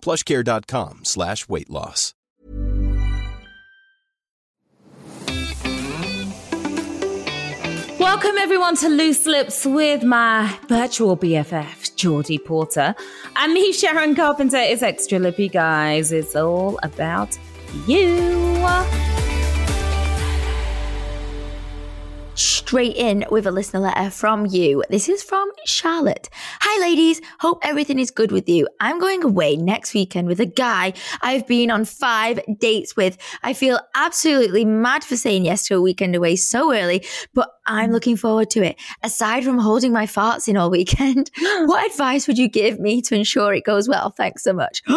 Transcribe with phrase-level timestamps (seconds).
[0.00, 2.14] plushcare.com slash weight loss.
[7.98, 12.94] Welcome everyone to Loose Lips with my virtual BFF, Georgie Porter.
[13.36, 16.10] And me, Sharon Carpenter, is Extra Lippy, guys.
[16.10, 17.38] It's all about
[17.86, 18.16] you.
[22.68, 24.84] Straight in with a listener letter from you.
[24.90, 26.28] This is from Charlotte.
[26.60, 27.18] Hi, ladies.
[27.40, 28.68] Hope everything is good with you.
[28.78, 33.16] I'm going away next weekend with a guy I've been on five dates with.
[33.42, 37.90] I feel absolutely mad for saying yes to a weekend away so early, but I'm
[37.90, 38.76] looking forward to it.
[39.02, 43.14] Aside from holding my farts in all weekend, what advice would you give me to
[43.14, 44.10] ensure it goes well?
[44.10, 44.82] Thanks so much.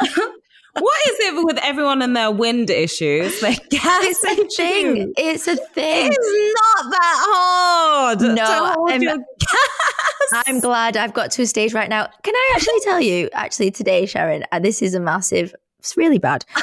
[0.78, 3.42] What is it with everyone and their wind issues?
[3.42, 5.12] Like, it's a thing.
[5.16, 6.10] It's a thing.
[6.12, 8.20] It's not that hard.
[8.20, 9.24] No, I'm,
[10.46, 12.08] I'm, glad I've got to a stage right now.
[12.22, 16.18] Can I actually tell you, actually, today, Sharon, uh, this is a massive, it's really
[16.18, 16.44] bad.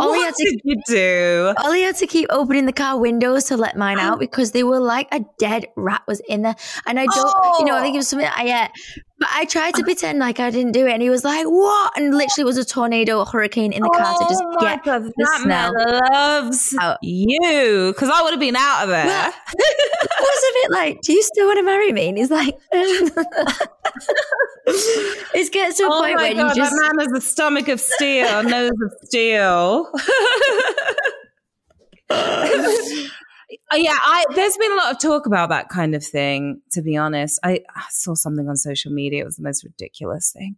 [0.00, 1.54] Ollie what to, did you do?
[1.58, 4.80] Ollie had to keep opening the car windows to let mine out because they were
[4.80, 6.56] like a dead rat was in there.
[6.86, 7.56] And I don't, oh.
[7.60, 10.38] you know, I think it was something I, yeah, but I tried to pretend like
[10.38, 13.24] I didn't do it, and he was like, "What?" And literally, was a tornado, a
[13.24, 15.74] hurricane in the car to just oh get God, the that smell.
[15.74, 16.98] Man loves out.
[17.02, 19.04] you because I would have been out of there.
[19.04, 22.30] Well, it was a bit like, "Do you still want to marry me?" And he's
[22.30, 22.56] like,
[25.34, 27.66] it gets to a oh point where God, you just that man has a stomach
[27.68, 29.90] of steel, nose of steel.
[33.72, 36.60] Yeah, I there's been a lot of talk about that kind of thing.
[36.72, 39.22] To be honest, I, I saw something on social media.
[39.22, 40.56] It was the most ridiculous thing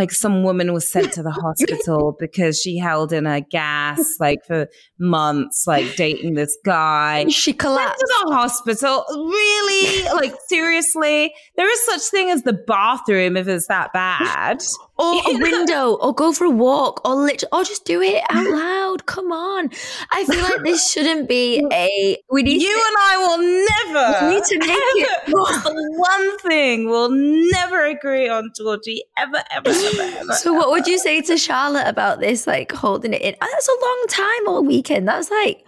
[0.00, 4.44] like some woman was sent to the hospital because she held in a gas like
[4.46, 4.68] for
[4.98, 7.28] months, like dating this guy.
[7.28, 9.04] She collapsed to the hospital.
[9.10, 10.04] Really?
[10.14, 11.32] like seriously?
[11.56, 14.62] There is such thing as the bathroom if it's that bad.
[15.00, 18.46] Or a window, or go for a walk, or literally, or just do it out
[18.50, 19.06] loud.
[19.06, 19.70] Come on.
[20.12, 22.16] I feel like this shouldn't be a.
[22.30, 23.38] We need you to, and I will
[23.94, 24.26] never.
[24.26, 25.26] We need to make it.
[25.26, 30.32] the one thing we'll never agree on, Georgie, ever, ever, ever, ever.
[30.34, 32.46] So, what would you say to Charlotte about this?
[32.46, 33.34] Like holding it in.
[33.40, 35.08] Oh, that's a long time all weekend.
[35.08, 35.64] That's like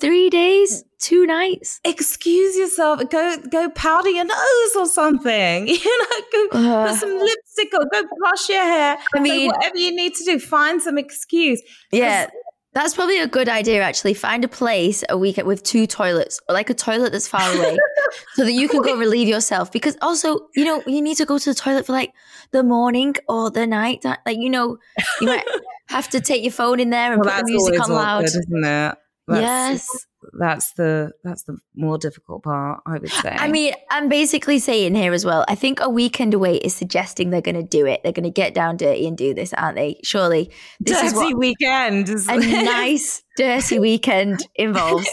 [0.00, 1.80] three days, two nights.
[1.84, 3.00] Excuse yourself.
[3.10, 5.68] Go go powder your nose or something.
[5.86, 8.98] You know, go uh, put some lipstick or go brush your hair.
[9.14, 11.62] I mean, whatever you need to do, find some excuse.
[11.92, 12.28] Yeah.
[12.76, 14.12] That's probably a good idea, actually.
[14.12, 17.74] Find a place a weekend with two toilets, or like a toilet that's far away,
[18.34, 19.72] so that you can go relieve yourself.
[19.72, 22.12] Because also, you know, you need to go to the toilet for like
[22.50, 24.04] the morning or the night.
[24.04, 24.76] Like, you know,
[25.22, 25.46] you might
[25.88, 28.26] have to take your phone in there and well, put the music on loud, awkward,
[28.26, 28.98] isn't it?
[29.26, 29.88] That's, yes.
[30.32, 33.30] That's the that's the more difficult part, I would say.
[33.30, 35.44] I mean, I'm basically saying here as well.
[35.48, 38.00] I think a weekend away is suggesting they're going to do it.
[38.02, 40.00] They're going to get down dirty and do this, aren't they?
[40.02, 40.50] Surely,
[40.80, 42.08] this dirty is what weekend.
[42.08, 45.08] A nice dirty weekend involves.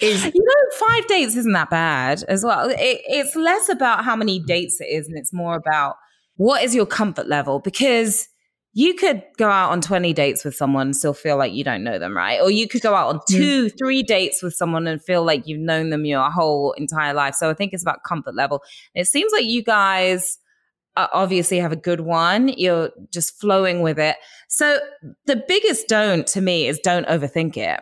[0.00, 2.68] Is you know, five dates isn't that bad as well.
[2.68, 5.94] It, it's less about how many dates it is, and it's more about
[6.36, 8.28] what is your comfort level because
[8.76, 11.84] you could go out on 20 dates with someone and still feel like you don't
[11.84, 12.40] know them, right?
[12.40, 13.78] Or you could go out on two, mm.
[13.78, 17.36] three dates with someone and feel like you've known them your whole entire life.
[17.36, 18.62] So I think it's about comfort level.
[18.94, 20.38] It seems like you guys
[20.96, 22.48] obviously have a good one.
[22.48, 24.16] You're just flowing with it.
[24.48, 24.80] So
[25.26, 27.80] the biggest don't to me is don't overthink it.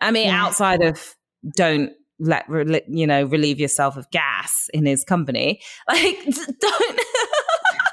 [0.00, 0.44] I mean, yeah.
[0.44, 1.16] outside of
[1.56, 2.48] don't let
[2.88, 6.18] you know relieve yourself of gas in his company like
[6.60, 7.00] don't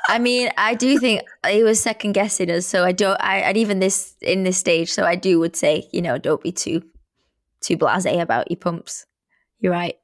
[0.07, 3.17] I mean, I do think he was second guessing us, so I don't.
[3.21, 6.41] I and even this in this stage, so I do would say, you know, don't
[6.41, 6.83] be too
[7.61, 9.05] too blasé about your pumps.
[9.59, 9.95] You're right.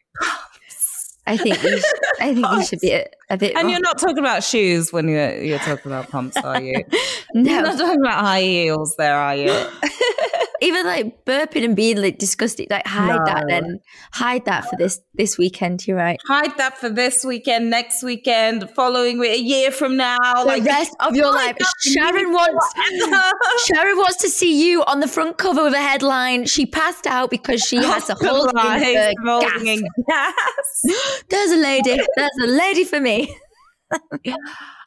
[1.27, 1.81] I think we,
[2.19, 2.93] I think you should be.
[3.29, 3.55] a bit.
[3.55, 6.83] And oh, you're not talking about shoes when you're you're talking about pumps, are you?
[7.33, 7.51] no.
[7.51, 9.51] You're not talking about high heels, there, are you?
[10.61, 12.67] even like burping and being like disgusted.
[12.69, 13.79] Like hide that, then
[14.13, 15.85] hide that for this this weekend.
[15.87, 16.19] You're right.
[16.27, 20.17] Hide that for this weekend, next weekend, following week, a year from now.
[20.19, 22.73] The like rest of your life, Sharon wants.
[23.67, 26.45] Sharon wants to see you on the front cover with a headline.
[26.45, 29.81] She passed out because she has a her Hospitalised, gas.
[30.07, 31.23] gas.
[31.29, 31.97] There's a lady.
[32.15, 33.35] There's a lady for me.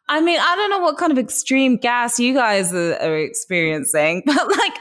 [0.08, 4.22] I mean, I don't know what kind of extreme gas you guys are, are experiencing,
[4.26, 4.74] but like,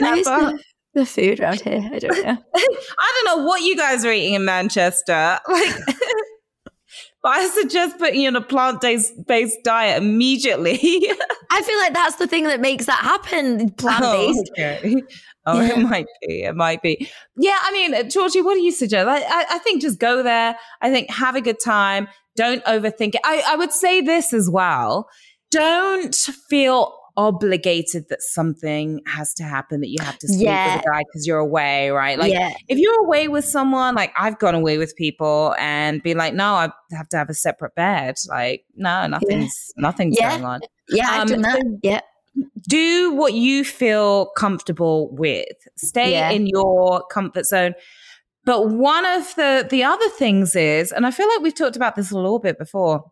[0.00, 0.58] never.
[0.94, 1.90] the, food around here?
[1.92, 2.36] I don't know.
[2.56, 5.38] I don't know what you guys are eating in Manchester.
[5.48, 5.86] Like,
[7.22, 10.78] but I suggest putting you on a plant based diet immediately.
[11.50, 13.70] I feel like that's the thing that makes that happen.
[13.70, 14.50] Plant based.
[14.58, 15.02] Oh, okay.
[15.46, 15.72] Oh, Yeah.
[15.72, 16.42] it might be.
[16.42, 17.10] It might be.
[17.38, 19.08] Yeah, I mean, Georgie, what do you suggest?
[19.08, 20.54] I, I, I think just go there.
[20.82, 22.08] I think have a good time.
[22.36, 23.20] Don't overthink it.
[23.24, 25.08] I, I would say this as well.
[25.50, 26.14] Don't
[26.48, 30.76] feel obligated that something has to happen, that you have to sleep Yeah.
[30.76, 32.18] with a guy because you're away, right?
[32.18, 32.52] Like, yeah.
[32.68, 36.54] if you're away with someone, like I've gone away with people and be like, no,
[36.54, 38.16] I have to have a separate bed.
[38.28, 40.30] Like, no, nothing's nothing's Yeah.
[40.30, 40.60] going on.
[40.88, 41.60] Yeah, I've Um, done that.
[41.62, 42.00] so- yeah.
[42.68, 45.46] Do what you feel comfortable with.
[45.76, 47.74] Stay in your comfort zone.
[48.44, 51.96] But one of the the other things is, and I feel like we've talked about
[51.96, 53.04] this a little bit before,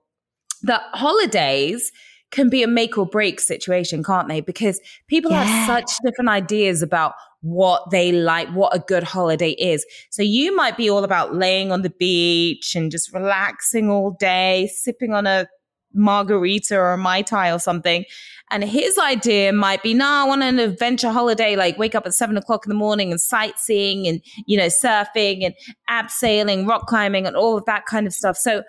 [0.63, 1.91] that holidays
[2.31, 4.41] can be a make or break situation, can't they?
[4.41, 5.45] Because people Yeah.
[5.45, 7.13] have such different ideas about
[7.43, 9.85] what they like, what a good holiday is.
[10.11, 14.71] So you might be all about laying on the beach and just relaxing all day,
[14.75, 15.47] sipping on a
[15.93, 18.05] margarita or a mai tai or something.
[18.53, 22.15] And his idea might be, no, I want an adventure holiday, like wake up at
[22.15, 25.55] seven o'clock in the morning and sightseeing and, you know, surfing and
[25.91, 28.37] abseiling, rock climbing and all of that kind of stuff.
[28.37, 28.63] So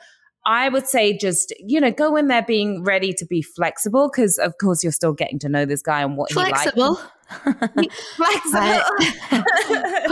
[0.45, 4.38] I would say just, you know, go in there being ready to be flexible because,
[4.38, 6.45] of course, you're still getting to know this guy and what Flexible.
[6.45, 6.63] he likes.
[6.63, 7.12] Flexible.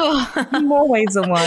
[0.04, 0.48] Oh.
[0.62, 1.42] More ways than one.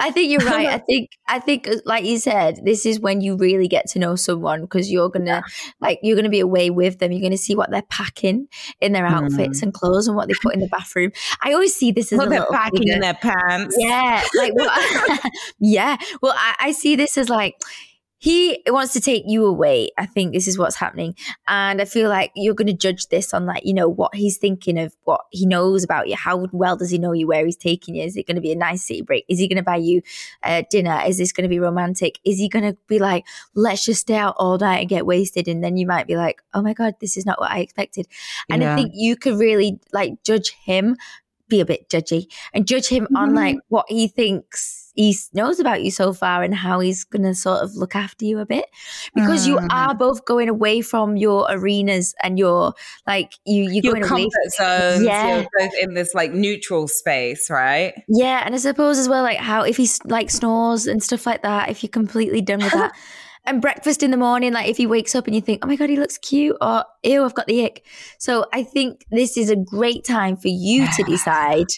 [0.00, 0.66] I think you're right.
[0.68, 3.98] I think I think uh, like you said, this is when you really get to
[3.98, 5.42] know someone because you're gonna
[5.80, 7.12] like you're gonna be away with them.
[7.12, 8.48] You're gonna see what they're packing
[8.80, 11.12] in their outfits and clothes and what they put in the bathroom.
[11.42, 12.94] I always see this as What a they're packing figure.
[12.94, 13.76] in their pants.
[13.78, 15.30] Yeah, like what,
[15.60, 15.96] yeah.
[16.20, 17.56] Well, I, I see this as like
[18.22, 19.90] he wants to take you away.
[19.98, 21.16] I think this is what's happening,
[21.48, 24.36] and I feel like you're going to judge this on like you know what he's
[24.36, 26.14] thinking of, what he knows about you.
[26.14, 27.26] How well does he know you?
[27.26, 28.04] Where he's taking you?
[28.04, 29.24] Is it going to be a nice city break?
[29.28, 30.02] Is he going to buy you
[30.44, 31.02] uh, dinner?
[31.04, 32.20] Is this going to be romantic?
[32.24, 33.26] Is he going to be like,
[33.56, 35.48] let's just stay out all night and get wasted?
[35.48, 38.06] And then you might be like, oh my god, this is not what I expected.
[38.48, 38.74] And I Yeah.
[38.76, 40.96] think you could really like judge him
[41.52, 45.82] be a bit judgy and judge him on like what he thinks he knows about
[45.82, 48.66] you so far and how he's going to sort of look after you a bit
[49.14, 49.68] because you Mm.
[49.70, 52.74] are both going away from your arenas and your
[53.06, 55.04] like you you're Your going away comfort zones.
[55.06, 55.36] Yeah.
[55.40, 57.94] You're both in this like neutral space, right?
[58.08, 61.42] yeah and i suppose as well like how if he like snores and stuff like
[61.42, 62.92] that if you're completely done with that
[63.44, 65.76] and breakfast in the morning like if he wakes up and you think oh my
[65.76, 67.84] god he looks cute or ew i've got the ick.
[68.18, 71.68] So i think this is a great time for you to decide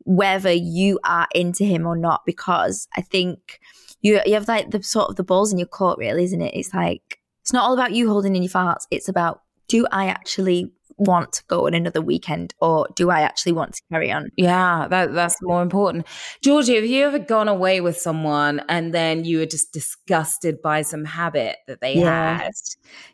[0.00, 3.60] whether you are into him or not because i think
[4.04, 6.54] you you have like the sort of the balls in your court really isn't it?
[6.54, 8.86] It's like it's not all about you holding in your farts.
[8.90, 13.52] It's about do i actually want to go on another weekend or do i actually
[13.52, 16.06] want to carry on Yeah, that that's more important.
[16.42, 20.82] Georgie, have you ever gone away with someone and then you were just disgusted by
[20.82, 22.38] some habit that they Yeah.
[22.38, 22.50] had,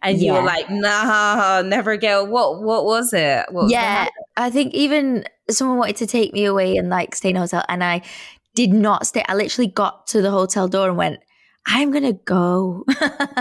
[0.03, 3.47] and you were like, "Nah, never again." What what was it?
[3.51, 4.09] What was yeah.
[4.37, 7.65] I think even someone wanted to take me away and like stay in a hotel,
[7.69, 8.03] and I
[8.55, 9.25] did not stay.
[9.29, 11.21] I literally got to the hotel door and went,
[11.67, 12.85] "I'm gonna go."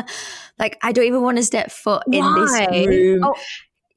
[0.59, 3.23] like I don't even want to step foot in this room.
[3.23, 3.35] Oh.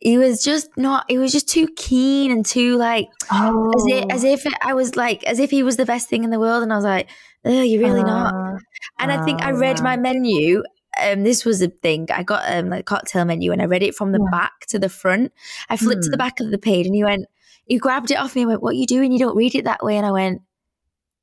[0.02, 1.04] He was just not.
[1.08, 4.96] He was just too keen and too like Oh, as if as if I was
[4.96, 7.08] like as if he was the best thing in the world, and I was like,
[7.44, 8.58] "Oh, you're really not." Uh,
[8.98, 9.84] And I think I read Ah.
[9.84, 10.62] my menu.
[11.02, 12.08] Um, this was a thing.
[12.12, 14.30] I got um, like cocktail menu and I read it from the Yeah.
[14.30, 15.32] back to the front.
[15.70, 16.26] I flipped to the Hmm.
[16.26, 17.26] back of the page and he went,
[17.64, 19.10] he grabbed it off me and went, What are you doing?
[19.12, 19.96] You don't read it that way.
[19.96, 20.42] And I went,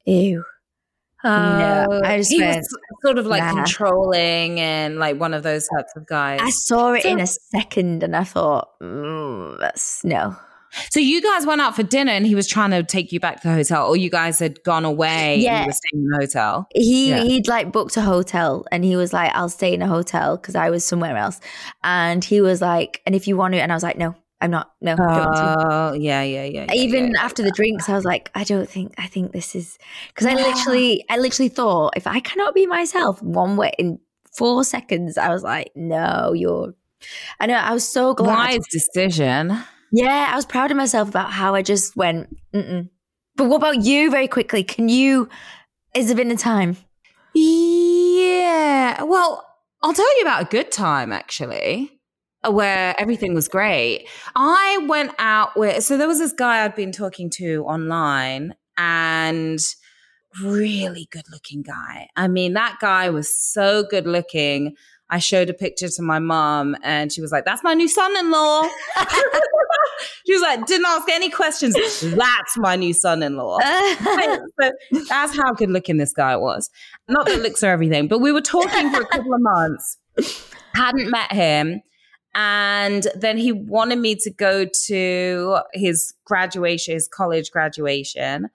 [0.05, 0.43] Ew.
[1.23, 2.01] Oh, no.
[2.03, 3.53] I just he went, was sort of like nah.
[3.55, 6.39] controlling and like one of those types of guys.
[6.41, 10.35] I saw it So- in a second and I thought, mm, That's no.
[10.91, 13.41] so you guys went out for dinner and he was trying to take you back
[13.41, 15.61] to the hotel, or you guys had gone away and Yeah.
[15.61, 16.67] you were staying in the hotel.
[16.73, 17.23] He Yeah.
[17.23, 20.55] he'd like booked a hotel and he was like, I'll stay in a hotel because
[20.55, 21.39] I was somewhere else.
[21.83, 24.51] And he was like, and if you want to, and I was like, no, I'm
[24.51, 24.71] not.
[24.81, 24.95] No.
[24.97, 26.65] Oh, yeah, yeah, yeah.
[26.69, 27.25] yeah, Even yeah, yeah.
[27.25, 28.93] after the drinks, I was like, I don't think.
[28.97, 29.77] I think this is
[30.09, 33.99] because I literally, I literally thought if I cannot be myself one way in
[34.37, 36.73] four seconds, I was like, no, you're.
[37.39, 37.55] I know.
[37.55, 38.35] I was so glad.
[38.35, 39.57] wise decision.
[39.91, 42.35] Yeah, I was proud of myself about how I just went.
[42.53, 42.89] Mm-mm.
[43.35, 44.11] But what about you?
[44.11, 45.29] Very quickly, can you?
[45.95, 46.77] Is there been a time?
[47.33, 49.03] Yeah.
[49.03, 49.45] Well,
[49.81, 51.98] I'll tell you about a good time actually,
[52.41, 54.07] Uh, where everything was great.
[54.33, 59.59] I went out with, so there was this guy I'd been talking to online and
[60.41, 62.07] really good looking guy.
[62.15, 64.75] I mean, that guy was so good looking.
[65.09, 68.15] I showed a picture to my mom and she was like, that's my new son
[68.15, 68.63] in law.
[70.25, 71.75] she was like, didn't ask any questions.
[72.01, 73.57] That's my new son in law.
[74.61, 74.71] so
[75.09, 76.69] that's how good looking this guy was.
[77.07, 79.97] Not that looks are everything, but we were talking for a couple of months.
[80.73, 81.81] Hadn't met him.
[82.35, 88.49] And then he wanted me to go to his graduation, his college graduation.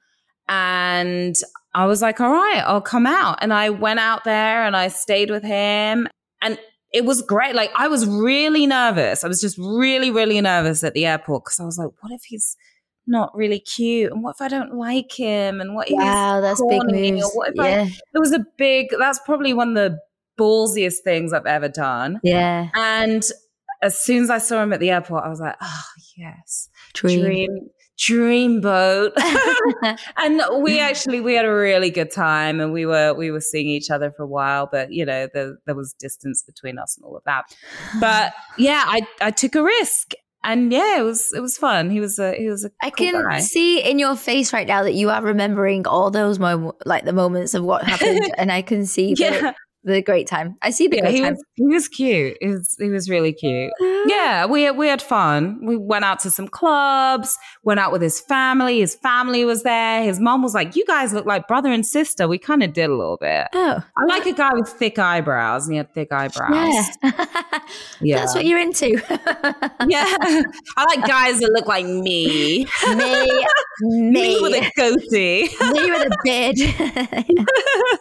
[0.49, 1.37] And
[1.75, 3.39] I was like, all right, I'll come out.
[3.41, 6.07] And I went out there and I stayed with him.
[6.41, 6.59] And
[6.93, 7.55] it was great.
[7.55, 9.25] Like, I was really nervous.
[9.25, 12.23] I was just really, really nervous at the airport because I was like, what if
[12.25, 12.57] he's
[13.07, 14.13] not really cute?
[14.13, 15.61] And what if I don't like him?
[15.61, 17.11] And what if Wow, he's that's big corny?
[17.11, 17.31] Or moves.
[17.35, 19.99] what if I Yeah, it was a big that's probably one of the
[20.39, 22.69] ballsiest things i've ever done yeah.
[22.75, 23.23] and
[23.85, 25.83] as soon as i saw him at the airport i was like oh
[26.17, 26.69] yes.
[26.95, 27.69] Dream.
[27.99, 29.13] dream boat.
[30.17, 33.67] And we actually we had a really good time and we were we were seeing
[33.69, 37.05] each other for a while but you know there, there was distance between us and
[37.05, 37.45] all of that.
[38.01, 40.13] But yeah i i took a risk
[40.43, 41.91] and yeah it was it was fun.
[41.91, 43.41] He was a he was a I cool can guy.
[43.41, 47.13] see in your face right now that you are remembering all those moments, like the
[47.13, 49.53] moments of what happened, and I can see the, yeah
[49.85, 50.57] the great time.
[50.63, 51.33] I see the yeah, great he time.
[51.35, 52.37] was, he was cute.
[52.41, 53.71] He was, he was really cute.
[53.81, 54.05] Uh-huh.
[54.09, 55.61] Yeah, we we had fun.
[55.65, 57.37] We went out to some clubs.
[57.63, 58.81] Went out with his family.
[58.81, 60.03] His family was there.
[60.03, 62.91] His mom was like, "You guys look like brother and sister." We kind of did
[62.91, 63.49] a little bit.
[63.55, 66.51] Oh, I like a guy with thick eyebrows, and he had thick eyebrows.
[67.03, 67.11] yeah.
[68.01, 68.91] Yeah, That's what you're into.
[69.89, 70.05] yeah.
[70.77, 72.67] I like guys that look like me.
[72.95, 73.27] me,
[73.81, 75.49] Me me, with a goatee.
[75.73, 77.99] me with a beard.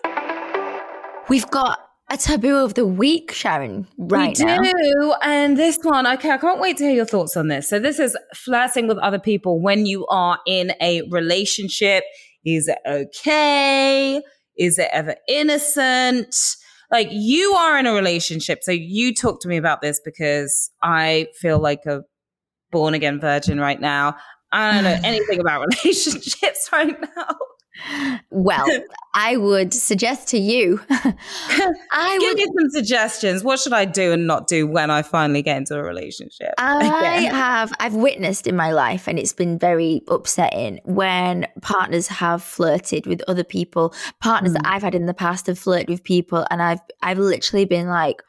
[1.30, 3.88] We've got a taboo of the week, Sharon.
[3.98, 4.62] Right we now.
[4.62, 5.14] do.
[5.22, 7.70] And this one, okay, I can't wait to hear your thoughts on this.
[7.70, 12.04] So, this is flirting with other people when you are in a relationship.
[12.46, 14.22] Is it okay?
[14.58, 16.36] Is it ever innocent?
[16.92, 18.60] Like, you are in a relationship.
[18.62, 22.04] So, you talk to me about this because I feel like a
[22.72, 24.18] born again virgin right now.
[24.52, 27.36] I don't know anything about relationships right now.
[28.30, 28.66] Well,
[29.14, 33.44] I would suggest to you, I Give would me some suggestions.
[33.44, 36.54] What should I do and not do when I finally get into a relationship?
[36.58, 37.34] I again?
[37.34, 43.08] have I've witnessed in my life and it's been very upsetting when partners have flirted
[43.08, 43.94] with other people.
[44.22, 44.74] Partners that hmm.
[44.74, 48.22] I've had in the past have flirted with people and I've I've literally been like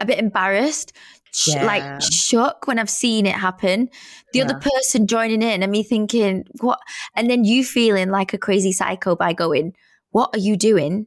[0.00, 0.92] a bit embarrassed,
[1.36, 1.64] sh- Yeah.
[1.64, 3.88] like shook when I've seen it happen.
[4.32, 6.78] The other person joining in and me thinking, what?
[7.14, 9.74] And then you feeling like a crazy psycho by going,
[10.10, 11.06] what are you doing?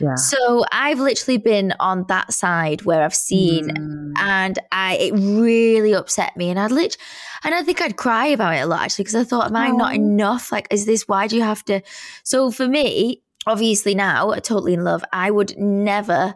[0.00, 0.14] Yeah.
[0.14, 4.12] So I've literally been on that side where I've seen Mm.
[4.18, 6.96] and I it really upset me and I'd lit
[7.44, 9.68] and I think I'd cry about it a lot actually because I thought am I
[9.68, 11.82] not enough like is this why do you have to
[12.22, 16.34] so for me obviously now totally in love I would never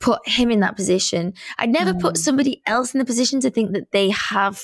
[0.00, 2.18] put him in that position I'd never put Mm.
[2.18, 4.60] somebody else in the position to think that they have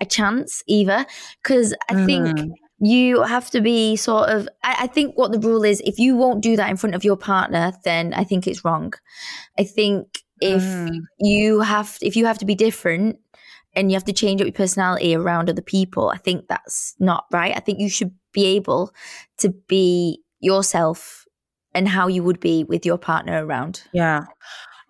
[0.00, 1.06] a chance either
[1.42, 2.50] because I think Mm.
[2.80, 6.16] you have to be sort of I, I think what the rule is if you
[6.16, 8.94] won't do that in front of your partner then i think it's wrong
[9.58, 10.06] i think
[10.40, 11.00] if Mm.
[11.18, 13.18] you have if you have to be different
[13.76, 17.24] and you have to change up your personality around other people i think that's not
[17.30, 18.92] right i think you should be able
[19.36, 21.26] to be yourself
[21.74, 24.24] and how you would be with your partner around Yeah.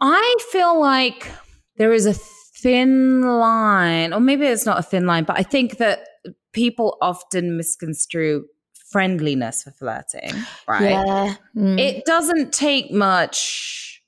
[0.01, 1.31] I feel like
[1.77, 5.79] there is a thin line, or maybe it's not a thin line, but I think
[5.79, 6.07] that
[6.53, 8.45] people often misconstrue
[8.91, 10.35] friendliness for flirting,
[10.69, 10.91] right?
[10.91, 11.79] yeah Mm.
[11.81, 14.03] It doesn't take much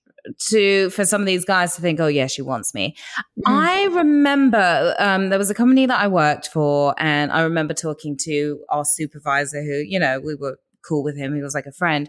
[0.49, 2.95] to for some of these guys to think, oh yeah, she wants me.
[3.39, 3.43] Mhm.
[3.47, 8.17] I remember um, there was a company that I worked for, and I remember talking
[8.23, 11.35] to our supervisor, who you know we were cool with him.
[11.35, 12.09] He was like a friend,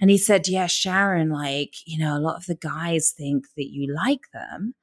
[0.00, 3.70] and he said, "Yeah, Sharon, like you know, a lot of the guys think that
[3.70, 4.74] you like them."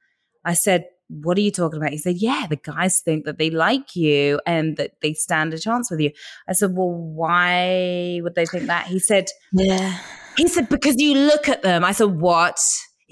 [0.44, 3.50] I said, "What are you talking about?" He said, "Yeah, the guys think that they
[3.50, 6.10] like you and that they stand a chance with you."
[6.48, 9.98] I said, "Well, why would they think that?" He said, yeah
[10.36, 12.58] "He said because you look at them." I said, "What?"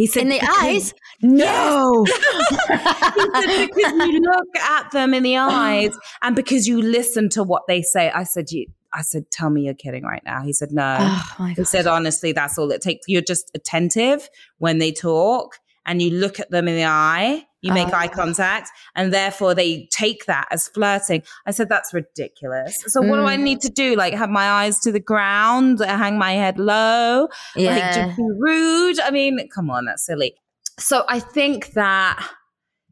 [0.00, 2.06] He said, in the eyes No.
[2.06, 7.42] He said, because you look at them in the eyes and because you listen to
[7.42, 8.10] what they say.
[8.10, 10.42] I said, you, I said, tell me you're kidding right now.
[10.42, 10.96] He said, no.
[10.98, 13.06] Oh, he said, honestly, that's all it takes.
[13.06, 14.28] You're just attentive
[14.58, 17.96] when they talk and you look at them in the eye, you make oh.
[17.96, 21.22] eye contact, and therefore they take that as flirting.
[21.46, 22.82] I said, that's ridiculous.
[22.86, 23.08] So, mm.
[23.08, 23.42] what do I mm.
[23.42, 23.96] need to do?
[23.96, 27.70] Like, have my eyes to the ground, hang my head low, yeah.
[27.70, 29.00] like, just be rude?
[29.00, 30.34] I mean, come on, that's silly.
[30.78, 32.28] So, I think that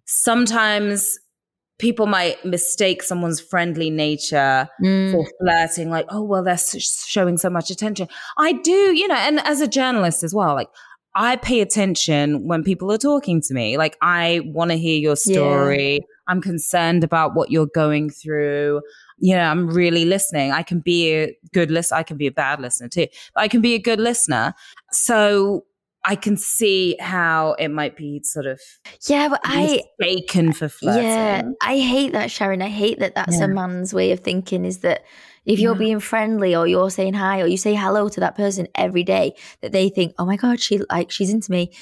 [0.07, 1.19] sometimes
[1.79, 5.13] people might mistake someone's friendly nature mm.
[5.13, 8.09] for flirting like oh well they're showing so much attention.
[8.37, 10.69] I do you know and as a journalist as well like
[11.15, 13.77] i pay attention when people are talking to me.
[13.79, 15.95] Like i want to hear your story.
[15.95, 16.07] Yeah.
[16.27, 18.83] i'm concerned about what you're going through.
[19.19, 20.53] You know i'm really listening.
[20.53, 23.49] I can be a good listener i can be a bad listener too but i
[23.49, 24.55] can be a good listener.
[24.91, 25.65] So
[26.09, 28.59] I can see how it might be sort of
[29.07, 29.83] yeah, but I
[30.55, 31.05] for flirting.
[31.05, 32.63] Yeah, I hate that, Sharon.
[32.63, 33.15] I hate that.
[33.15, 33.45] That's yeah.
[33.45, 34.65] a man's way of thinking.
[34.65, 35.05] Is that
[35.45, 35.79] if you're yeah.
[35.79, 39.35] being friendly or you're saying hi or you say hello to that person every day,
[39.61, 41.73] that they think, oh my god, she like she's into me.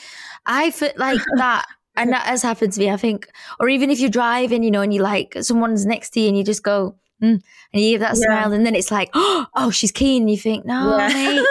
[0.44, 1.64] I feel like that.
[1.94, 3.28] And that has happened to me, I think.
[3.60, 6.36] Or even if you're driving, you know, and you like someone's next to you and
[6.36, 7.40] you just go, mm,
[7.72, 8.26] and you give that yeah.
[8.26, 10.24] smile, and then it's like, oh, she's keen.
[10.24, 11.08] And you think, no, yeah.
[11.08, 11.46] mate,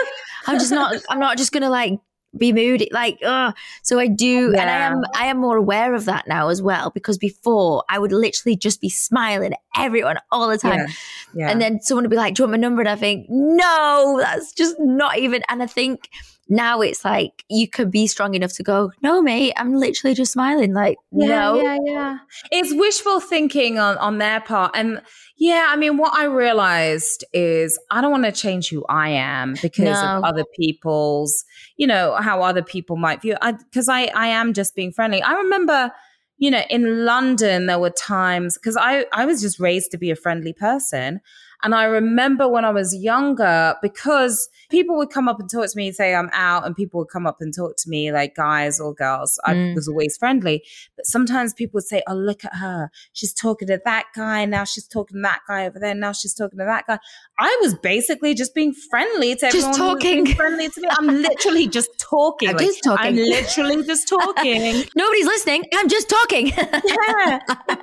[0.46, 0.94] I'm just not.
[1.10, 1.94] I'm not just gonna like
[2.38, 3.52] be moody like uh
[3.82, 4.62] so i do yeah.
[4.62, 7.98] and i am i am more aware of that now as well because before i
[7.98, 10.88] would literally just be smiling at everyone all the time yeah.
[11.36, 11.50] Yeah.
[11.50, 14.18] and then someone would be like do you want my number and i think no
[14.22, 16.10] that's just not even and i think
[16.48, 20.32] now it's like you could be strong enough to go, no, mate, I'm literally just
[20.32, 20.74] smiling.
[20.74, 21.56] Like, yeah, no.
[21.56, 22.18] Yeah, yeah.
[22.52, 24.72] It's wishful thinking on, on their part.
[24.76, 25.02] And
[25.38, 29.56] yeah, I mean, what I realized is I don't want to change who I am
[29.62, 30.18] because no.
[30.18, 31.44] of other people's,
[31.78, 33.58] you know, how other people might view it.
[33.72, 35.22] Because I, I, I am just being friendly.
[35.24, 35.92] I remember
[36.38, 40.12] you know, in London, there were times because I, I was just raised to be
[40.12, 41.22] a friendly person.
[41.66, 45.76] And I remember when I was younger, because people would come up and talk to
[45.76, 48.36] me and say I'm out, and people would come up and talk to me like
[48.36, 49.40] guys or girls.
[49.48, 49.72] Mm.
[49.72, 50.64] I was always friendly.
[50.96, 52.92] But sometimes people would say, Oh, look at her.
[53.14, 54.46] She's talking to that guy.
[54.46, 55.96] Now she's talking to that guy over there.
[55.96, 57.00] Now she's talking to that guy.
[57.40, 59.96] I was basically just being friendly to just everyone.
[59.96, 60.26] talking.
[60.36, 60.88] friendly to me.
[60.92, 62.50] I'm literally just talking.
[62.50, 63.08] I'm like, just talking.
[63.08, 64.84] I'm literally just talking.
[64.96, 65.64] Nobody's listening.
[65.74, 66.48] I'm just talking.
[66.50, 67.40] yeah.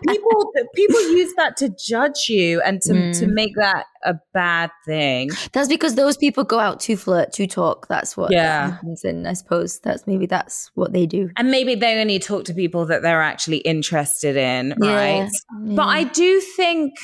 [0.08, 3.18] People people use that to judge you and to, mm.
[3.18, 3.71] to make that
[4.04, 5.30] a bad thing.
[5.52, 7.88] That's because those people go out to flirt, to talk.
[7.88, 8.72] That's what yeah.
[8.72, 9.04] happens.
[9.04, 11.30] And I suppose that's maybe that's what they do.
[11.36, 15.28] And maybe they only talk to people that they're actually interested in, right?
[15.28, 15.74] Yeah.
[15.74, 16.94] But I do think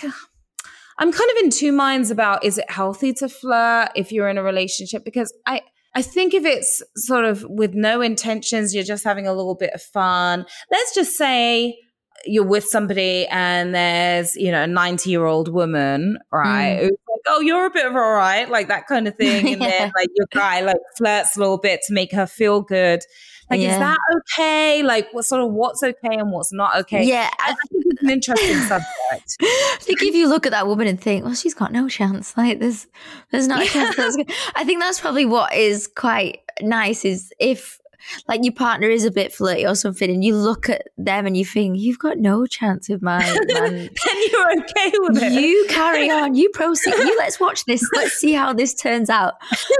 [0.99, 4.39] I'm kind of in two minds about is it healthy to flirt if you're in
[4.39, 5.05] a relationship?
[5.05, 5.63] Because I
[5.95, 9.73] I think if it's sort of with no intentions, you're just having a little bit
[9.73, 10.45] of fun.
[10.71, 11.79] Let's just say
[12.25, 16.77] you're with somebody and there's, you know, a 90 year old woman, right?
[16.77, 16.81] Mm.
[16.81, 19.53] Who's like, oh, you're a bit of all right, like that kind of thing.
[19.53, 19.69] And yeah.
[19.69, 23.03] then like your guy like flirts a little bit to make her feel good.
[23.51, 23.73] Like, yeah.
[23.73, 24.83] is that okay?
[24.83, 27.05] Like, what sort of what's okay and what's not okay?
[27.05, 28.89] Yeah, I, think it's an interesting subject.
[29.41, 32.37] I think if you look at that woman and think, well, she's got no chance.
[32.37, 32.87] Like, there's,
[33.31, 33.97] there's not a chance.
[34.55, 37.07] I think that's probably what is quite nice.
[37.07, 37.81] Is if
[38.27, 41.37] like your partner is a bit flirty or something, and you look at them and
[41.37, 43.49] you think, you've got no chance with my man.
[43.49, 43.91] then
[44.31, 45.33] you're okay with it.
[45.33, 46.35] You carry on.
[46.35, 46.95] You proceed.
[46.95, 47.87] You let's watch this.
[47.95, 49.35] Let's see how this turns out.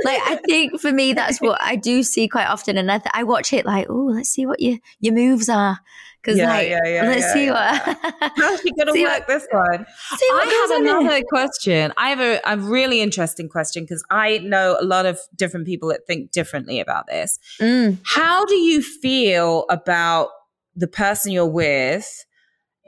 [0.05, 3.11] Like I think for me, that's what I do see quite often, and I, th-
[3.15, 5.79] I watch it like, oh, let's see what your your moves are.
[6.29, 7.81] Because yeah, like, yeah, yeah, let's see what.
[8.37, 9.87] How's she gonna work what, this one?
[10.13, 11.91] I have another question.
[11.97, 15.89] I have a, a really interesting question because I know a lot of different people
[15.89, 17.39] that think differently about this.
[17.63, 17.99] Mm.
[18.05, 20.29] How do you feel about
[20.77, 22.27] the person you're with?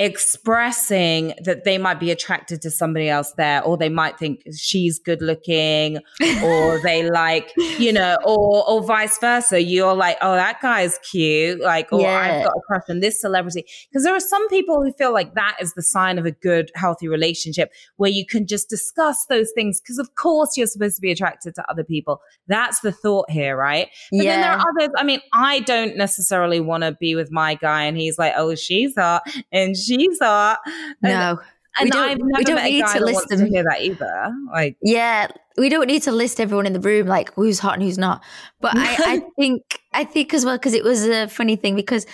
[0.00, 4.98] Expressing that they might be attracted to somebody else there, or they might think she's
[4.98, 5.98] good looking,
[6.42, 9.62] or they like, you know, or or vice versa.
[9.62, 12.18] You're like, oh, that guy's cute, like, oh, or yeah.
[12.18, 13.64] I've got a crush on this celebrity.
[13.90, 16.70] Because there are some people who feel like that is the sign of a good,
[16.74, 19.80] healthy relationship where you can just discuss those things.
[19.82, 22.22] Because of course you're supposed to be attracted to other people.
[22.48, 23.88] That's the thought here, right?
[24.10, 24.30] But yeah.
[24.30, 24.94] then there are others.
[24.96, 28.54] I mean, I don't necessarily want to be with my guy, and he's like, oh,
[28.54, 30.58] she's hot, and she thought.
[31.02, 31.40] No.
[31.78, 33.38] And we don't, we don't need to list them.
[33.38, 34.34] To hear that either.
[34.52, 37.82] Like, yeah, we don't need to list everyone in the room like who's hot and
[37.82, 38.22] who's not.
[38.60, 42.06] But I, I think, I think as well because it was a funny thing because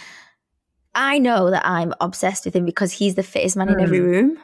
[0.94, 3.74] I know that I'm obsessed with him because he's the fittest man mm.
[3.74, 4.04] in every hmm.
[4.04, 4.38] room.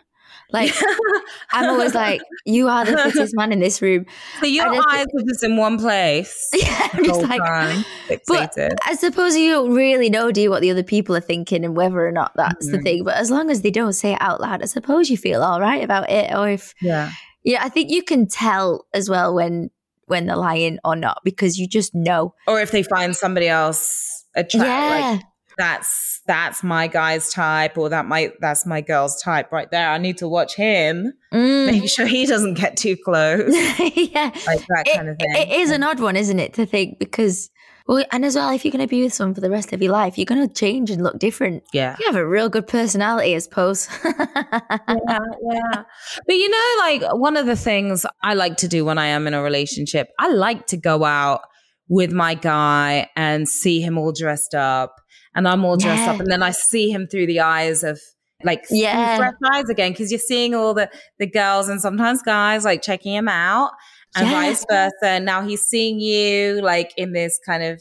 [0.53, 0.73] Like
[1.53, 4.07] I'm always like, you are the fittest man in this room.
[4.41, 6.49] So your I just- eyes are just in one place.
[6.55, 7.85] Yeah, I'm just like, time,
[8.29, 8.57] but.
[8.87, 11.77] I suppose you don't really know, do you, what the other people are thinking and
[11.77, 12.83] whether or not that's the Mhm.
[12.83, 13.05] thing.
[13.05, 15.61] But as long as they don't say it out loud, I suppose you feel all
[15.61, 16.33] right about it.
[16.35, 17.11] Or if yeah.
[17.45, 19.71] yeah, I think you can tell as well when
[20.07, 22.35] when they're lying or not because you just know.
[22.47, 25.11] Or if they find somebody else attractive, yeah.
[25.13, 25.23] like
[25.63, 29.89] that's that's my guy's type, or that might that's my girl's type right there.
[29.91, 31.67] I need to watch him, Mm.
[31.67, 33.53] make sure he doesn't get too close,
[34.13, 34.31] yeah.
[34.47, 35.33] like that It- kind of thing.
[35.37, 37.49] it is an odd one, isn't it, to think because
[37.89, 39.83] well, and as well, if you're going to be with someone for the rest of
[39.83, 41.65] your life, you're going to change and look different.
[41.73, 41.97] yeah.
[41.99, 43.89] You have a real good personality, I suppose.
[44.05, 45.83] yeah, yeah.
[46.27, 49.27] But you know, like one of the things I like to do when I am
[49.27, 51.41] in a relationship, I like to go out
[51.89, 54.95] with my guy and see him all dressed up,
[55.35, 56.13] and I'm all dressed Yeah.
[56.13, 58.01] up, and then I see him through the eyes of
[58.45, 59.17] like Yeah.
[59.19, 63.15] fresh eyes again because you're seeing all the the girls and sometimes guys like checking
[63.15, 63.71] him out
[64.17, 64.33] and Yeah.
[64.35, 64.93] vice versa.
[65.07, 67.81] And now he's seeing you like in this kind of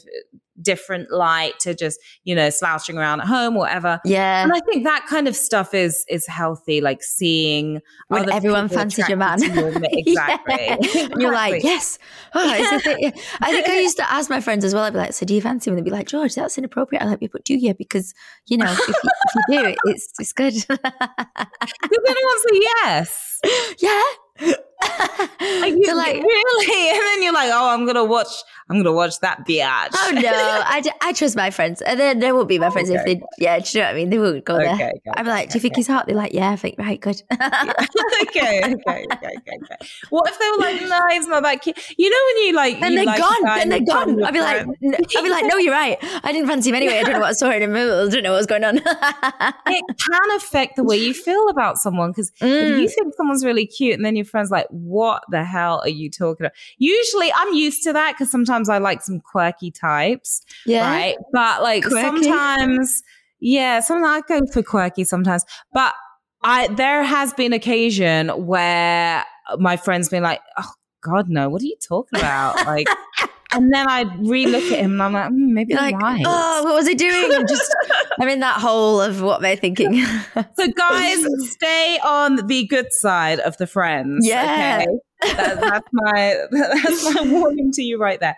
[0.62, 4.00] different light to just you know slouching around at home, whatever.
[4.04, 4.42] yeah.
[4.42, 8.68] And I think that kind of stuff is is healthy, like seeing When other everyone
[8.68, 9.40] fancies your man.
[9.42, 10.56] your Exactly.
[10.94, 11.08] Yeah.
[11.18, 11.98] You're like, yes.
[12.34, 12.96] Oh, it's a thing.
[13.00, 13.10] Yeah.
[13.40, 14.84] I think I used to ask my friends as well.
[14.84, 15.76] I'd be like, so do you fancy him?
[15.76, 17.02] And they'd be like, George, that's inappropriate.
[17.02, 17.74] I'm like, but do you?
[17.74, 18.14] Because,
[18.46, 20.54] you know, if you, if you do, it's, it's good.
[20.68, 23.40] Then everyone say yes.
[23.78, 24.02] yeah.
[25.60, 26.90] Like, you, They're like, really?
[26.92, 28.28] And then you're like, oh, I'm gonna watch.
[28.70, 29.90] I'm gonna watch that biatch.
[29.94, 30.22] oh no,
[30.66, 31.82] I, d- I trust my friends.
[31.82, 33.96] And then they won't be my friends if they, yeah, do you know what I
[33.96, 34.10] mean?
[34.10, 34.72] They won't go there.
[34.74, 35.80] Okay, okay, I'd be like, do you think okay.
[35.80, 36.06] he's hot?
[36.06, 37.20] They're like, yeah, I think, right, good.
[37.32, 37.42] okay,
[38.22, 39.76] okay, okay, okay, okay.
[40.10, 41.76] What if they were like, no, he's not that cute?
[41.98, 43.42] You know when you like, Then you they're like gone.
[43.44, 44.22] Then and they're gone.
[44.24, 45.98] I'd be like, friend- n- I'd be like, no, you're right.
[46.24, 46.98] I didn't fancy him anyway.
[46.98, 48.06] I don't know what I saw in the middle.
[48.06, 48.76] I don't know what was going on.
[48.78, 52.80] it can affect the way you feel about someone because if Mm.
[52.80, 56.10] you think someone's really cute and then your friend's like, what the hell are you
[56.10, 56.56] talking about?
[56.78, 60.88] Usually I'm used to that because sometimes I like some quirky types, yeah.
[60.90, 61.16] right?
[61.32, 62.02] But like Quirky?
[62.02, 63.02] sometimes,
[63.40, 65.44] yeah, sometimes I go for quirky sometimes.
[65.72, 65.94] But
[66.42, 69.24] I there has been occasion where
[69.58, 72.66] my friend's been like, oh God, no, what are you talking about?
[72.66, 72.88] Like,
[73.52, 76.24] and then I re-look at him and I'm like, mm, maybe I'm like, right.
[76.26, 77.32] oh, what was he doing?
[77.32, 77.74] I'm just,
[78.20, 80.04] I'm in that hole of what they're thinking.
[80.54, 84.26] So, guys, stay on the good side of the friends.
[84.26, 84.82] Yeah.
[84.82, 85.36] Okay?
[85.36, 88.34] That- that's my that's my warning to you right there.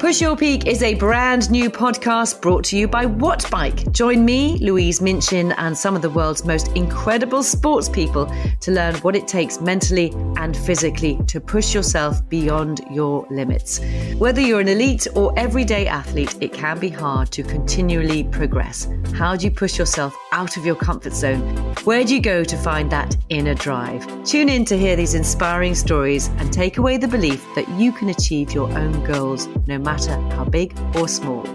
[0.00, 3.92] Push Your Peak is a brand new podcast brought to you by Wattbike.
[3.92, 8.94] Join me, Louise Minchin, and some of the world's most incredible sports people to learn
[9.02, 13.82] what it takes mentally and physically to push yourself beyond your limits.
[14.16, 18.88] Whether you're an elite or everyday athlete, it can be hard to continually progress.
[19.12, 21.42] How do you push yourself out of your comfort zone?
[21.84, 24.24] Where do you go to find that inner drive?
[24.24, 28.08] Tune in to hear these inspiring stories and take away the belief that you can
[28.08, 31.46] achieve your own goals no matter how big or small.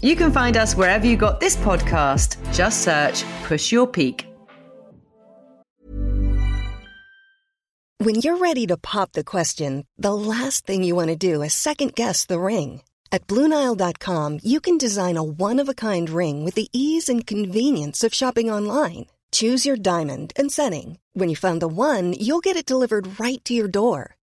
[0.00, 2.36] You can find us wherever you got this podcast.
[2.52, 4.26] Just search Push Your Peak.
[7.98, 11.54] When you're ready to pop the question, the last thing you want to do is
[11.54, 12.82] second guess the ring.
[13.12, 17.24] At Bluenile.com, you can design a one of a kind ring with the ease and
[17.24, 19.06] convenience of shopping online.
[19.30, 20.98] Choose your diamond and setting.
[21.12, 24.16] When you find the one, you'll get it delivered right to your door.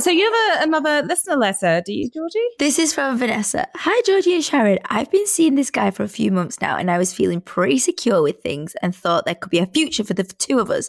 [0.00, 2.38] so you have a, another listener letter, do you, Georgie?
[2.58, 3.66] This is from Vanessa.
[3.74, 4.78] Hi, Georgie and Sharon.
[4.86, 7.78] I've been seeing this guy for a few months now, and I was feeling pretty
[7.78, 10.88] secure with things and thought there could be a future for the two of us.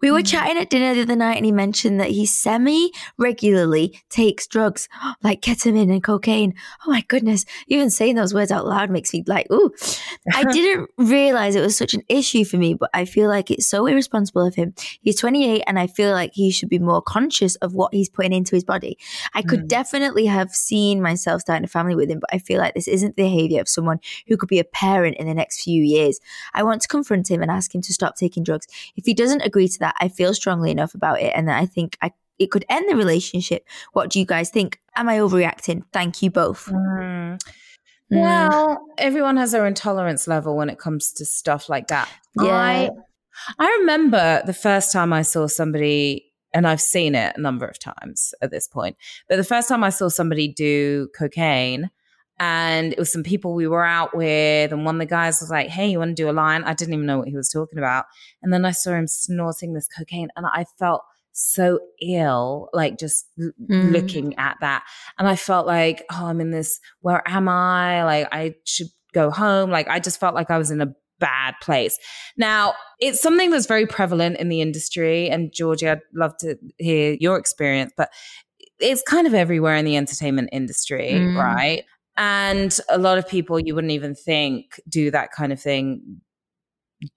[0.00, 0.26] We were mm.
[0.26, 4.88] chatting at dinner the other night, and he mentioned that he semi regularly takes drugs
[5.22, 6.54] like ketamine and cocaine.
[6.86, 7.44] Oh my goodness.
[7.68, 9.70] Even saying those words out loud makes me like, ooh.
[10.32, 13.66] I didn't realize it was such an issue for me, but I feel like it's
[13.66, 14.74] so irresponsible of him.
[15.02, 18.32] He's 28, and I feel like he should be more conscious of what he's putting
[18.46, 18.96] into his body.
[19.34, 19.68] I could mm.
[19.68, 23.16] definitely have seen myself starting a family with him, but I feel like this isn't
[23.16, 26.20] the behavior of someone who could be a parent in the next few years.
[26.54, 28.66] I want to confront him and ask him to stop taking drugs.
[28.96, 31.96] If he doesn't agree to that, I feel strongly enough about it, and I think
[32.00, 33.66] I it could end the relationship.
[33.92, 34.78] What do you guys think?
[34.94, 35.84] Am I overreacting?
[35.92, 36.66] Thank you both.
[36.66, 37.40] Mm.
[38.10, 42.08] Well, everyone has their intolerance level when it comes to stuff like that.
[42.40, 42.50] Yeah.
[42.50, 42.90] I,
[43.58, 46.25] I remember the first time I saw somebody,
[46.56, 48.96] and I've seen it a number of times at this point,
[49.28, 51.90] but the first time I saw somebody do cocaine,
[52.38, 55.50] and it was some people we were out with, and one of the guys was
[55.50, 56.64] like, Hey, you want to do a line?
[56.64, 58.06] I didn't even know what he was talking about.
[58.42, 63.26] And then I saw him snorting this cocaine, and I felt so ill, like just
[63.38, 63.92] mm.
[63.92, 64.82] looking at that.
[65.18, 68.04] And I felt like, oh, I'm in this, where am I?
[68.04, 69.70] Like, I should go home.
[69.70, 71.98] Like, I just felt like I was in a bad place.
[72.36, 75.28] Now, it's something that's very prevalent in the industry.
[75.28, 78.10] And Georgie, I'd love to hear your experience, but
[78.78, 81.36] it's kind of everywhere in the entertainment industry, mm.
[81.36, 81.84] right?
[82.16, 86.20] And a lot of people you wouldn't even think do that kind of thing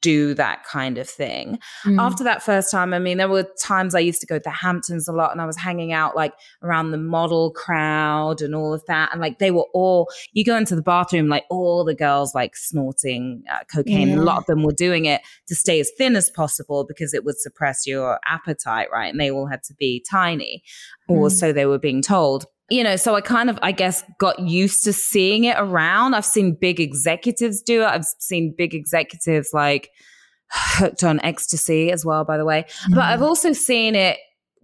[0.02, 1.58] do that kind of thing.
[1.86, 2.00] Mm.
[2.00, 4.50] After that first time, I mean, there were times I used to go to the
[4.50, 8.74] Hamptons a lot and I was hanging out like around the model crowd and all
[8.74, 9.10] of that.
[9.12, 12.56] And like they were all, you go into the bathroom, like all the girls like
[12.56, 14.10] snorting uh, cocaine.
[14.10, 14.20] Yeah.
[14.20, 17.24] A lot of them were doing it to stay as thin as possible because it
[17.24, 19.12] would suppress your appetite, right?
[19.12, 20.64] And they all had to be tiny,
[21.08, 21.32] or mm.
[21.32, 24.84] so they were being told you know, so I kind of, I guess, got used
[24.84, 26.14] to seeing it around.
[26.14, 27.88] I've seen big executives do it.
[27.88, 29.90] I've seen big executives like
[30.52, 32.66] hooked on ecstasy as well, by the way.
[32.90, 32.96] Mm.
[32.96, 33.28] But I've mm-hmm.
[33.28, 34.18] also seen it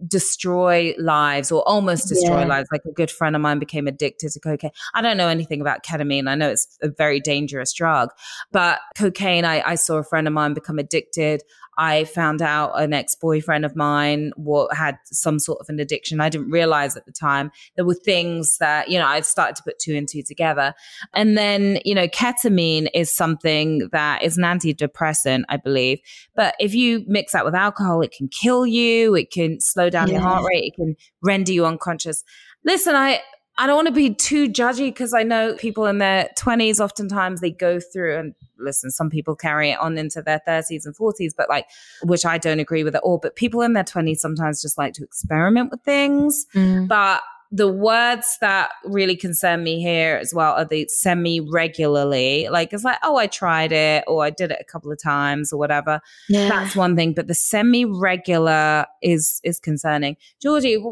[0.06, 2.46] destroy lives or almost destroy yeah.
[2.46, 2.68] lives.
[2.70, 4.70] Like a good friend of mine became addicted to cocaine.
[4.94, 6.28] I don't know anything about ketamine.
[6.28, 8.10] I know it's a very dangerous drug,
[8.52, 11.42] but cocaine, I, I saw a friend of mine become addicted.
[11.78, 16.20] I found out an ex boyfriend of mine what, had some sort of an addiction.
[16.20, 17.50] I didn't realize at the time.
[17.76, 20.74] There were things that, you know, I started to put two and two together.
[21.14, 25.98] And then, you know, ketamine is something that is an antidepressant, I believe.
[26.34, 30.08] But if you mix that with alcohol, it can kill you, it can slow down
[30.08, 30.14] yeah.
[30.14, 32.24] your heart rate, it can render you unconscious.
[32.64, 33.20] Listen, I,
[33.58, 37.40] I don't want to be too judgy because I know people in their 20s oftentimes
[37.40, 41.32] they go through and listen, some people carry it on into their 30s and 40s,
[41.36, 41.66] but like,
[42.02, 43.18] which I don't agree with at all.
[43.18, 46.46] But people in their 20s sometimes just like to experiment with things.
[46.54, 46.88] Mm.
[46.88, 52.48] But the words that really concern me here as well are the semi regularly.
[52.50, 55.52] Like it's like, oh, I tried it or I did it a couple of times
[55.52, 56.00] or whatever.
[56.28, 56.48] Yeah.
[56.48, 57.14] That's one thing.
[57.14, 60.16] But the semi regular is is concerning.
[60.42, 60.82] Georgie,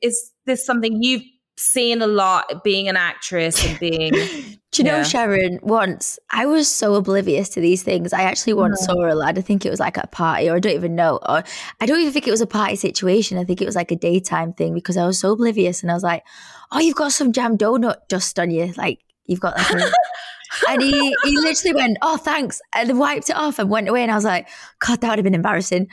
[0.00, 1.22] is this something you've
[1.58, 4.12] seeing a lot being an actress and being
[4.72, 8.12] do you know sharon once i was so oblivious to these things.
[8.12, 10.56] I actually once saw a lad i think it was like at a party or
[10.56, 11.42] i don't even know or
[11.80, 13.38] i don't even think it was a party situation.
[13.38, 15.94] I think it was like a daytime thing because i was so oblivious and i
[15.94, 16.24] was like
[16.72, 19.92] oh you've got some jam donut dust on you like you've got like a,
[20.68, 24.12] and he, he literally went oh thanks and wiped it off and went away and
[24.12, 24.46] i was like
[24.80, 25.88] god that would have been embarrassing.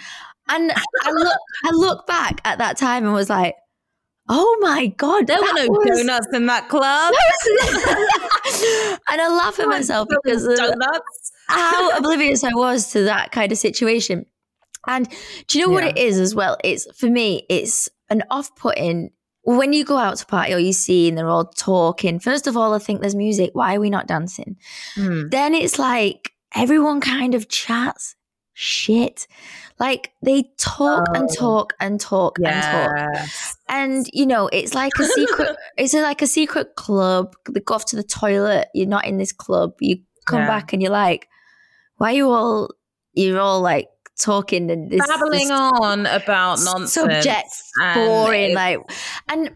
[0.50, 0.72] And
[1.04, 3.56] I look, I look back at that time and was like,
[4.30, 5.28] Oh my God.
[5.28, 6.00] There were no was...
[6.00, 7.14] donuts in that club.
[9.12, 11.32] and I laugh at myself because donuts.
[11.48, 14.26] how oblivious I was to that kind of situation.
[14.88, 15.08] And
[15.48, 15.86] do you know yeah.
[15.88, 16.58] what it is as well?
[16.64, 19.12] It's for me, it's an off putting
[19.44, 22.20] when you go out to party or you see and they're all talking.
[22.20, 23.52] First of all, I think there's music.
[23.54, 24.58] Why are we not dancing?
[24.96, 25.32] Mm.
[25.32, 28.16] Then it's like everyone kind of chats
[28.54, 29.28] shit.
[29.80, 32.66] Like they talk oh, and talk and talk yes.
[32.66, 33.28] and talk.
[33.70, 37.36] And you know, it's like a secret it's like a secret club.
[37.50, 39.74] They go off to the toilet, you're not in this club.
[39.80, 40.48] You come yeah.
[40.48, 41.28] back and you're like,
[41.98, 42.70] why are you all
[43.14, 43.90] you're all like
[44.20, 48.80] talking and this, babbling this on about nonsense subjects boring like
[49.28, 49.56] and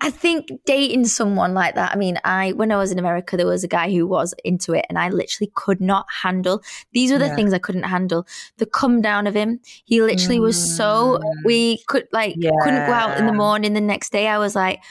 [0.00, 1.92] I think dating someone like that.
[1.92, 4.74] I mean, I when I was in America, there was a guy who was into
[4.74, 6.62] it, and I literally could not handle.
[6.92, 7.34] These were the yeah.
[7.34, 8.26] things I couldn't handle.
[8.58, 9.60] The come down of him.
[9.84, 10.42] He literally mm.
[10.42, 11.18] was so.
[11.18, 11.44] Mm.
[11.44, 12.50] We could like yeah.
[12.62, 13.72] couldn't go out in the morning.
[13.72, 14.82] The next day, I was like,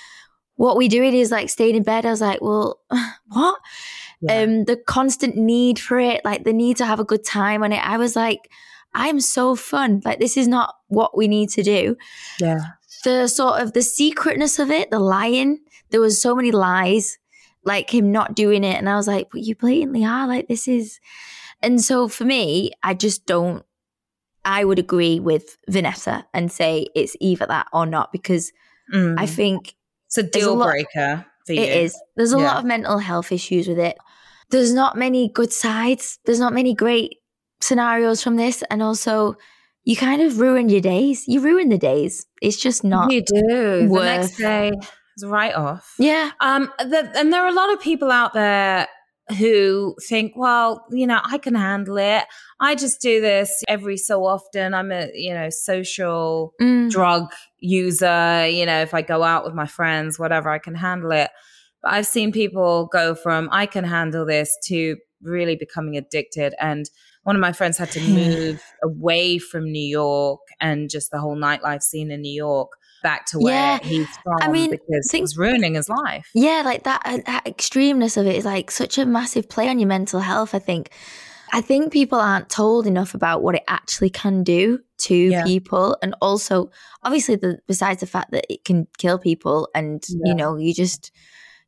[0.56, 2.80] "What we doing is like staying in bed." I was like, "Well,
[3.28, 3.60] what?"
[4.22, 4.42] Yeah.
[4.42, 7.72] Um, the constant need for it, like the need to have a good time on
[7.72, 7.86] it.
[7.86, 8.50] I was like,
[8.96, 10.02] "I'm so fun.
[10.04, 11.96] Like this is not what we need to do."
[12.40, 12.60] Yeah
[13.06, 15.60] the sort of the secretness of it, the lying.
[15.92, 17.18] There was so many lies,
[17.64, 20.28] like him not doing it, and I was like, "But you blatantly are.
[20.28, 21.00] Like this is."
[21.62, 23.64] And so for me, I just don't.
[24.44, 28.52] I would agree with Vanessa and say it's either that or not because
[28.94, 29.16] Mm.
[29.20, 29.74] I think
[30.06, 31.62] it's a deal lot- breaker for you.
[31.62, 32.00] It is.
[32.16, 32.44] There's a Yeah.
[32.44, 33.98] lot of mental health issues with it.
[34.52, 36.20] There's not many good sides.
[36.26, 37.18] There's not many great
[37.62, 38.64] scenarios from this.
[38.70, 39.38] And also,
[39.86, 41.28] you kind of ruin your days.
[41.28, 42.26] You ruin the days.
[42.42, 43.12] It's just not.
[43.12, 43.88] You do.
[43.88, 44.72] The next day
[45.18, 45.94] is right off.
[46.00, 46.32] Yeah.
[46.42, 48.88] Um, the, and there are a lot of people out there
[49.40, 52.26] who think, well, you know, I can handle it.
[52.60, 54.74] I just do this every so often.
[54.74, 56.90] I'm a, you know, social Mm.
[56.92, 58.48] drug user.
[58.48, 61.32] You know, if I go out with my friends, whatever, I can handle it.
[61.82, 66.54] But I've seen people go from I can handle this to really becoming addicted.
[66.60, 66.88] And
[67.26, 71.36] one of my friends had to move away from New York and just the whole
[71.36, 72.70] nightlife scene in New York
[73.04, 73.80] back to where Yeah.
[73.84, 76.28] he's from I mean, because think- it was ruining his life.
[76.34, 79.78] Yeah, like that, uh, that extremeness of it is like such a massive play on
[79.80, 80.56] your mental health.
[80.56, 80.90] I think.
[81.54, 85.44] I think people aren't told enough about what it actually can do to Yeah.
[85.46, 86.70] people, and also,
[87.04, 90.18] obviously, the, besides the fact that it can kill people, and Yeah.
[90.26, 91.12] you know, you just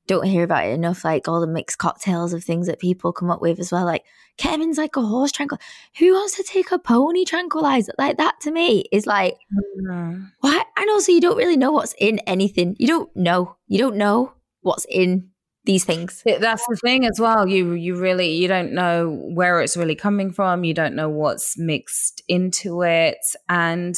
[0.08, 1.04] don't hear about it enough.
[1.04, 3.86] Like all the mixed cocktails of things that people come up with as well.
[3.86, 4.04] Like
[4.38, 5.60] Kevin's like a horse tranquil.
[6.00, 7.93] Who wants to take a pony tranquilizer?
[7.98, 9.36] Like that to me is like
[9.82, 10.32] Mm.
[10.41, 10.63] why?
[10.78, 12.76] And also, you don't really know what's in anything.
[12.80, 13.56] You don't know.
[13.67, 15.30] You don't know what's in
[15.65, 16.22] these things.
[16.24, 17.48] Th- That's the thing as well.
[17.48, 20.63] You you really you don't know where it's really coming from.
[20.63, 23.17] You don't know what's mixed into it,
[23.50, 23.96] and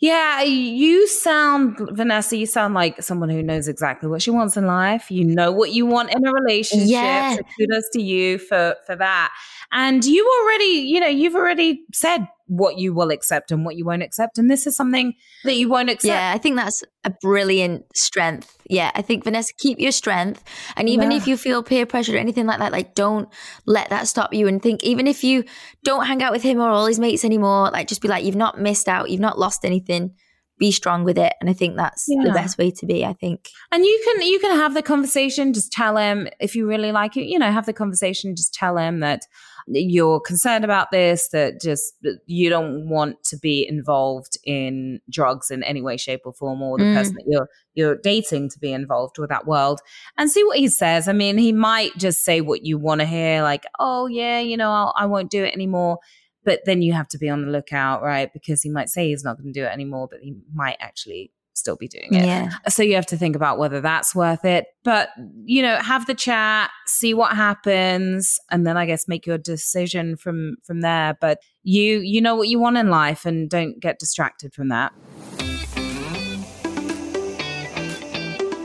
[0.00, 2.34] yeah, you sound Vanessa.
[2.34, 5.10] You sound like someone who knows exactly what she wants in life.
[5.10, 6.88] You know what you want in a relationship.
[7.36, 9.30] So kudos to you for for that.
[9.72, 13.84] And you already, you know, you've already said what you will accept and what you
[13.84, 16.10] won't accept, and this is something that you won't accept.
[16.10, 18.58] Yeah, I think that's a brilliant strength.
[18.68, 20.42] Yeah, I think Vanessa, keep your strength.
[20.76, 21.18] And even Yeah.
[21.18, 23.28] if you feel peer pressure or anything like that, like don't
[23.66, 24.48] let that stop you.
[24.48, 25.44] And think, even if you
[25.84, 28.34] don't hang out with him or all his mates anymore, like just be like, you've
[28.34, 30.14] not missed out, you've not lost anything.
[30.60, 31.32] Be strong with it.
[31.40, 33.48] And I think that's the best way to be, I think.
[33.72, 35.52] And you can you can have the conversation.
[35.54, 37.24] Just tell him if you really like it.
[37.24, 38.36] You know, have the conversation.
[38.36, 39.22] Just tell him that
[39.66, 41.28] you're concerned about this.
[41.30, 41.94] That just
[42.26, 46.76] you don't want to be involved in drugs in any way, shape, or form, or
[46.78, 46.94] the Mm.
[46.94, 49.80] person that you're you're dating to be involved with that world.
[50.18, 51.08] And see what he says.
[51.08, 54.56] I mean, he might just say what you want to hear, like, "Oh yeah, you
[54.58, 55.98] know, I'll, I won't do it anymore."
[56.44, 58.32] But then you have to be on the lookout, right?
[58.32, 61.32] Because he might say he's not going to do it anymore, but he might actually
[61.52, 62.24] still be doing it.
[62.24, 62.50] Yeah.
[62.68, 64.66] So you have to think about whether that's worth it.
[64.82, 65.10] But,
[65.44, 70.16] you know, have the chat, see what happens, and then I guess make your decision
[70.16, 71.16] from from there.
[71.20, 74.92] But you you know what you want in life and don't get distracted from that.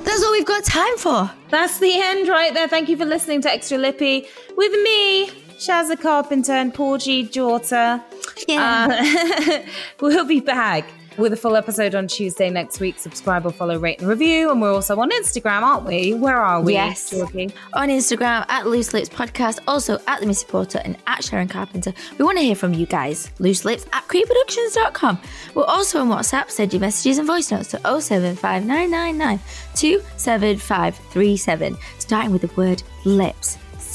[0.05, 1.29] That's all we've got time for.
[1.49, 2.69] That's the end right there.
[2.69, 7.23] Thank you for listening to Extra Lippy with me, Shazza Carpenter and Paul G.
[7.23, 8.01] Daughter.
[8.47, 8.87] Yeah.
[8.89, 9.59] Uh,
[10.01, 10.85] we'll be back
[11.17, 12.99] with a full episode on Tuesday next week.
[12.99, 14.51] Subscribe or follow, rate and review.
[14.51, 16.13] And we're also on Instagram, aren't we?
[16.13, 16.73] Where are we?
[16.73, 17.09] Yes.
[17.09, 17.53] Georgie?
[17.73, 21.93] on Instagram at Loose Lips Podcast, also at The Missy Porter and at Sharon Carpenter.
[22.17, 23.31] We want to hear from you guys.
[23.39, 25.19] Loose Lips at creeproductions.com.
[25.53, 26.49] We're also on WhatsApp.
[26.49, 29.39] Send your messages and voice notes to 075999
[29.75, 33.57] 27537, starting with the word lips.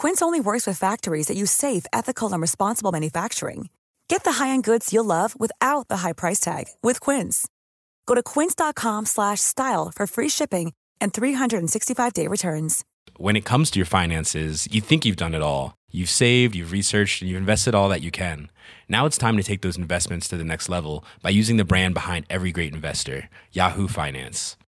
[0.00, 3.68] Quince only works with factories that use safe, ethical, and responsible manufacturing.
[4.08, 7.46] Get the high-end goods you'll love without the high price tag with Quince.
[8.06, 12.82] Go to quince.com slash style for free shipping and 365-day returns.
[13.18, 15.74] When it comes to your finances, you think you've done it all.
[15.92, 18.50] You've saved, you've researched, and you've invested all that you can.
[18.88, 21.92] Now it's time to take those investments to the next level by using the brand
[21.92, 24.56] behind every great investor, Yahoo Finance.